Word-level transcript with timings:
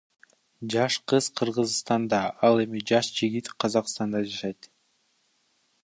Жаш 0.71 0.93
кыз 1.11 1.25
Кыргызстанда 1.41 2.21
ал 2.49 2.55
эми 2.63 2.79
жаш 2.93 3.07
жигит 3.19 3.47
Казакстанда 3.65 4.19
жашайт. 4.31 4.61